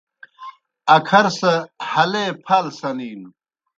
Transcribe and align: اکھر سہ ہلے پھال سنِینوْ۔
اکھر 0.95 1.25
سہ 1.39 1.53
ہلے 1.91 2.25
پھال 2.43 2.65
سنِینوْ۔ 2.79 3.29